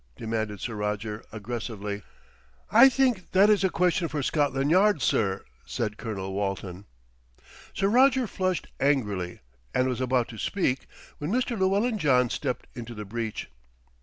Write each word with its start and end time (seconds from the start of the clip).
demanded 0.15 0.59
Sir 0.59 0.73
Roger 0.73 1.23
aggressively. 1.31 2.01
"I 2.71 2.89
think 2.89 3.29
that 3.33 3.51
is 3.51 3.63
a 3.63 3.69
question 3.69 4.07
for 4.07 4.23
Scotland 4.23 4.71
Yard, 4.71 4.99
sir," 4.99 5.43
said 5.67 5.97
Colonel 5.99 6.33
Walton. 6.33 6.85
Sir 7.75 7.87
Roger 7.87 8.25
flushed 8.25 8.65
angrily, 8.79 9.41
and 9.75 9.87
was 9.87 10.01
about 10.01 10.27
to 10.29 10.39
speak 10.39 10.87
when 11.19 11.29
Mr. 11.31 11.55
Llewellyn 11.55 11.99
John 11.99 12.31
stepped 12.31 12.65
into 12.73 12.95
the 12.95 13.05
breach. 13.05 13.47